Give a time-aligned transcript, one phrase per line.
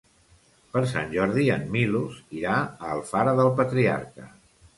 [0.77, 4.29] Per Sant Jordi en Milos irà a Alfara del Patriarca.